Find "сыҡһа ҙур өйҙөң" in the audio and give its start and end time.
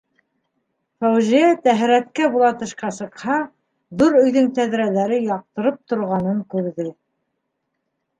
2.95-4.47